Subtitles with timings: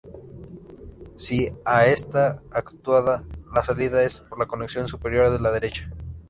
[1.15, 5.91] Si A esta actuada la salida es por la conexión superior de la derecha.